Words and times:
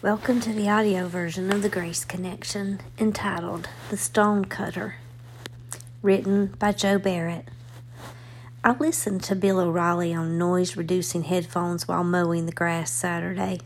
Welcome 0.00 0.38
to 0.42 0.52
the 0.52 0.68
audio 0.68 1.08
version 1.08 1.50
of 1.50 1.62
the 1.62 1.68
Grace 1.68 2.04
Connection 2.04 2.78
entitled 3.00 3.68
The 3.90 3.96
Stone 3.96 4.44
Cutter, 4.44 4.94
written 6.02 6.54
by 6.60 6.70
Joe 6.70 7.00
Barrett. 7.00 7.48
I 8.62 8.76
listened 8.76 9.24
to 9.24 9.34
Bill 9.34 9.58
O'Reilly 9.58 10.14
on 10.14 10.38
noise 10.38 10.76
reducing 10.76 11.24
headphones 11.24 11.88
while 11.88 12.04
mowing 12.04 12.46
the 12.46 12.52
grass 12.52 12.92
Saturday. 12.92 13.58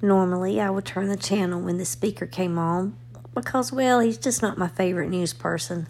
Normally, 0.00 0.62
I 0.62 0.70
would 0.70 0.86
turn 0.86 1.08
the 1.08 1.16
channel 1.16 1.60
when 1.60 1.76
the 1.76 1.84
speaker 1.84 2.24
came 2.24 2.56
on 2.56 2.96
because, 3.34 3.70
well, 3.70 4.00
he's 4.00 4.16
just 4.16 4.40
not 4.40 4.56
my 4.56 4.68
favorite 4.68 5.10
news 5.10 5.34
person. 5.34 5.88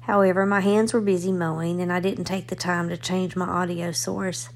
However, 0.00 0.46
my 0.46 0.60
hands 0.60 0.94
were 0.94 1.02
busy 1.02 1.32
mowing 1.32 1.82
and 1.82 1.92
I 1.92 2.00
didn't 2.00 2.24
take 2.24 2.46
the 2.46 2.56
time 2.56 2.88
to 2.88 2.96
change 2.96 3.36
my 3.36 3.46
audio 3.46 3.92
source. 3.92 4.48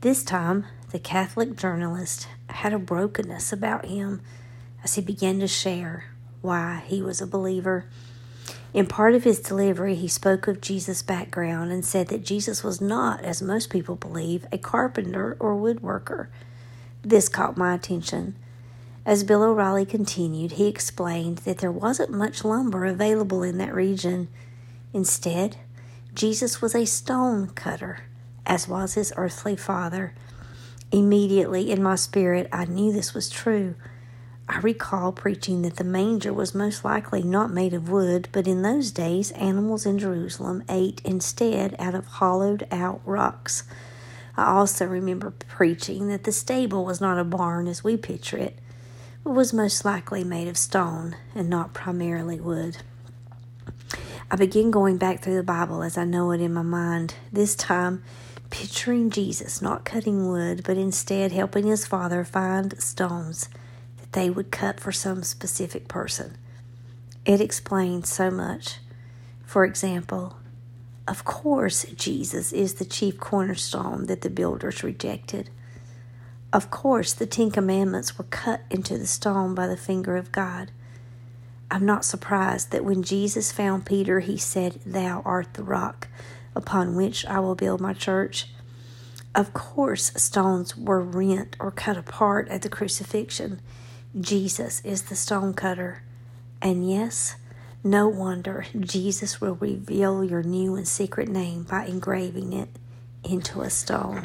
This 0.00 0.22
time, 0.22 0.64
the 0.90 0.98
Catholic 0.98 1.54
journalist 1.56 2.28
had 2.48 2.72
a 2.72 2.78
brokenness 2.78 3.52
about 3.52 3.86
him 3.86 4.22
as 4.82 4.94
he 4.94 5.02
began 5.02 5.38
to 5.40 5.48
share 5.48 6.06
why 6.40 6.82
he 6.86 7.02
was 7.02 7.20
a 7.20 7.26
believer. 7.26 7.84
In 8.72 8.86
part 8.86 9.14
of 9.14 9.24
his 9.24 9.40
delivery, 9.40 9.94
he 9.94 10.08
spoke 10.08 10.46
of 10.46 10.60
Jesus' 10.60 11.02
background 11.02 11.72
and 11.72 11.84
said 11.84 12.08
that 12.08 12.24
Jesus 12.24 12.62
was 12.62 12.80
not, 12.80 13.22
as 13.22 13.42
most 13.42 13.70
people 13.70 13.96
believe, 13.96 14.46
a 14.52 14.58
carpenter 14.58 15.36
or 15.40 15.56
woodworker. 15.56 16.28
This 17.02 17.28
caught 17.28 17.56
my 17.56 17.74
attention. 17.74 18.36
As 19.04 19.24
Bill 19.24 19.42
O'Reilly 19.42 19.86
continued, 19.86 20.52
he 20.52 20.68
explained 20.68 21.38
that 21.38 21.58
there 21.58 21.72
wasn't 21.72 22.12
much 22.12 22.44
lumber 22.44 22.84
available 22.84 23.42
in 23.42 23.58
that 23.58 23.74
region. 23.74 24.28
Instead, 24.92 25.56
Jesus 26.14 26.60
was 26.60 26.74
a 26.74 26.84
stone 26.84 27.48
cutter, 27.48 28.04
as 28.44 28.68
was 28.68 28.94
his 28.94 29.12
earthly 29.16 29.56
father. 29.56 30.14
Immediately 30.90 31.70
in 31.70 31.82
my 31.82 31.96
spirit, 31.96 32.48
I 32.50 32.64
knew 32.64 32.92
this 32.92 33.12
was 33.12 33.28
true. 33.28 33.74
I 34.48 34.60
recall 34.60 35.12
preaching 35.12 35.60
that 35.62 35.76
the 35.76 35.84
manger 35.84 36.32
was 36.32 36.54
most 36.54 36.82
likely 36.82 37.22
not 37.22 37.52
made 37.52 37.74
of 37.74 37.90
wood, 37.90 38.28
but 38.32 38.48
in 38.48 38.62
those 38.62 38.90
days, 38.90 39.30
animals 39.32 39.84
in 39.84 39.98
Jerusalem 39.98 40.64
ate 40.70 41.02
instead 41.04 41.76
out 41.78 41.94
of 41.94 42.06
hollowed 42.06 42.66
out 42.70 43.02
rocks. 43.04 43.64
I 44.38 44.46
also 44.46 44.86
remember 44.86 45.32
preaching 45.48 46.08
that 46.08 46.24
the 46.24 46.32
stable 46.32 46.86
was 46.86 47.00
not 47.00 47.18
a 47.18 47.24
barn 47.24 47.66
as 47.66 47.84
we 47.84 47.98
picture 47.98 48.38
it, 48.38 48.58
but 49.22 49.32
was 49.32 49.52
most 49.52 49.84
likely 49.84 50.24
made 50.24 50.48
of 50.48 50.56
stone 50.56 51.16
and 51.34 51.50
not 51.50 51.74
primarily 51.74 52.40
wood. 52.40 52.78
I 54.30 54.36
began 54.36 54.70
going 54.70 54.96
back 54.96 55.20
through 55.20 55.36
the 55.36 55.42
Bible 55.42 55.82
as 55.82 55.98
I 55.98 56.04
know 56.04 56.30
it 56.30 56.40
in 56.40 56.54
my 56.54 56.62
mind, 56.62 57.14
this 57.30 57.54
time 57.54 58.02
picturing 58.50 59.10
Jesus 59.10 59.60
not 59.60 59.84
cutting 59.84 60.28
wood, 60.28 60.62
but 60.64 60.76
instead 60.76 61.32
helping 61.32 61.66
his 61.66 61.86
father 61.86 62.24
find 62.24 62.80
stones 62.80 63.48
that 63.98 64.12
they 64.12 64.30
would 64.30 64.50
cut 64.50 64.80
for 64.80 64.92
some 64.92 65.22
specific 65.22 65.88
person. 65.88 66.36
It 67.24 67.40
explains 67.40 68.08
so 68.08 68.30
much. 68.30 68.78
For 69.44 69.64
example, 69.64 70.36
of 71.06 71.24
course, 71.24 71.84
Jesus 71.94 72.52
is 72.52 72.74
the 72.74 72.84
chief 72.84 73.18
cornerstone 73.18 74.06
that 74.06 74.20
the 74.20 74.30
builders 74.30 74.82
rejected. 74.82 75.50
Of 76.52 76.70
course, 76.70 77.12
the 77.12 77.26
Ten 77.26 77.50
Commandments 77.50 78.16
were 78.16 78.24
cut 78.24 78.62
into 78.70 78.96
the 78.96 79.06
stone 79.06 79.54
by 79.54 79.66
the 79.66 79.76
finger 79.76 80.16
of 80.16 80.32
God. 80.32 80.70
I'm 81.70 81.84
not 81.84 82.04
surprised 82.04 82.70
that 82.70 82.84
when 82.84 83.02
Jesus 83.02 83.52
found 83.52 83.84
Peter, 83.84 84.20
he 84.20 84.38
said, 84.38 84.80
Thou 84.86 85.22
art 85.24 85.54
the 85.54 85.62
rock 85.62 86.08
upon 86.54 86.94
which 86.94 87.24
I 87.26 87.40
will 87.40 87.54
build 87.54 87.80
my 87.80 87.92
church. 87.92 88.48
Of 89.34 89.52
course, 89.52 90.12
stones 90.16 90.76
were 90.76 91.00
rent 91.00 91.56
or 91.60 91.70
cut 91.70 91.96
apart 91.96 92.48
at 92.48 92.62
the 92.62 92.68
crucifixion. 92.68 93.60
Jesus 94.18 94.80
is 94.84 95.02
the 95.02 95.16
stone 95.16 95.54
cutter. 95.54 96.02
And 96.60 96.90
yes, 96.90 97.36
no 97.84 98.08
wonder 98.08 98.66
Jesus 98.78 99.40
will 99.40 99.54
reveal 99.54 100.24
your 100.24 100.42
new 100.42 100.74
and 100.74 100.88
secret 100.88 101.28
name 101.28 101.62
by 101.62 101.84
engraving 101.86 102.52
it 102.52 102.68
into 103.22 103.60
a 103.60 103.70
stone. 103.70 104.22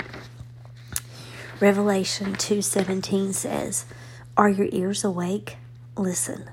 Revelation 1.60 2.34
2:17 2.34 3.34
says, 3.34 3.86
"Are 4.36 4.50
your 4.50 4.68
ears 4.72 5.04
awake? 5.04 5.58
Listen. 5.96 6.50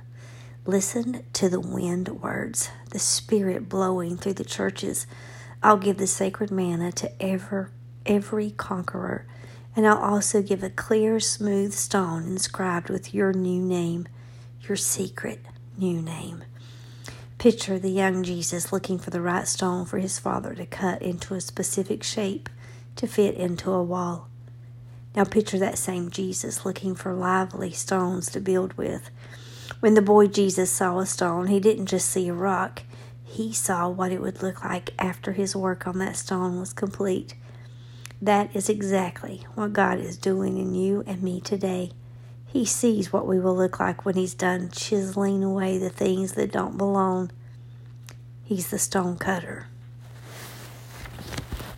Listen 0.66 1.24
to 1.32 1.48
the 1.48 1.58
wind 1.58 2.20
words, 2.20 2.68
the 2.90 2.98
spirit 2.98 3.68
blowing 3.68 4.18
through 4.18 4.34
the 4.34 4.44
churches 4.44 5.06
I'll 5.62 5.76
give 5.76 5.98
the 5.98 6.06
sacred 6.06 6.50
manna 6.50 6.90
to 6.92 7.22
ever, 7.22 7.70
every 8.06 8.50
conqueror, 8.50 9.26
and 9.76 9.86
I'll 9.86 9.98
also 9.98 10.42
give 10.42 10.62
a 10.62 10.70
clear, 10.70 11.20
smooth 11.20 11.72
stone 11.72 12.24
inscribed 12.24 12.88
with 12.88 13.12
your 13.12 13.32
new 13.32 13.60
name, 13.60 14.08
your 14.62 14.76
secret 14.76 15.40
new 15.76 16.00
name. 16.00 16.44
Picture 17.38 17.78
the 17.78 17.90
young 17.90 18.22
Jesus 18.22 18.72
looking 18.72 18.98
for 18.98 19.10
the 19.10 19.20
right 19.20 19.46
stone 19.46 19.84
for 19.84 19.98
his 19.98 20.18
father 20.18 20.54
to 20.54 20.66
cut 20.66 21.02
into 21.02 21.34
a 21.34 21.40
specific 21.40 22.02
shape 22.02 22.48
to 22.96 23.06
fit 23.06 23.34
into 23.34 23.70
a 23.70 23.82
wall. 23.82 24.28
Now 25.14 25.24
picture 25.24 25.58
that 25.58 25.78
same 25.78 26.10
Jesus 26.10 26.64
looking 26.64 26.94
for 26.94 27.12
lively 27.12 27.70
stones 27.72 28.30
to 28.30 28.40
build 28.40 28.74
with. 28.74 29.10
When 29.80 29.94
the 29.94 30.02
boy 30.02 30.26
Jesus 30.26 30.70
saw 30.70 30.98
a 30.98 31.06
stone, 31.06 31.46
he 31.46 31.60
didn't 31.60 31.86
just 31.86 32.10
see 32.10 32.28
a 32.28 32.34
rock, 32.34 32.82
he 33.30 33.52
saw 33.52 33.88
what 33.88 34.10
it 34.10 34.20
would 34.20 34.42
look 34.42 34.64
like 34.64 34.90
after 34.98 35.32
his 35.32 35.54
work 35.54 35.86
on 35.86 35.98
that 35.98 36.16
stone 36.16 36.58
was 36.58 36.72
complete. 36.72 37.34
That 38.20 38.54
is 38.54 38.68
exactly 38.68 39.46
what 39.54 39.72
God 39.72 40.00
is 40.00 40.16
doing 40.16 40.58
in 40.58 40.74
you 40.74 41.04
and 41.06 41.22
me 41.22 41.40
today. 41.40 41.92
He 42.44 42.64
sees 42.64 43.12
what 43.12 43.28
we 43.28 43.38
will 43.38 43.56
look 43.56 43.78
like 43.78 44.04
when 44.04 44.16
He's 44.16 44.34
done 44.34 44.70
chiseling 44.70 45.44
away 45.44 45.78
the 45.78 45.88
things 45.88 46.32
that 46.32 46.50
don't 46.50 46.76
belong. 46.76 47.30
He's 48.42 48.68
the 48.68 48.78
stone 48.78 49.16
cutter. 49.16 49.68